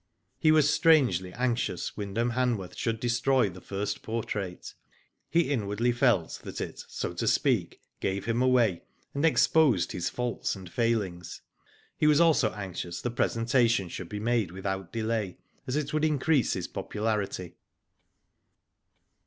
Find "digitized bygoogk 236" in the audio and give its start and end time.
9.91-9.93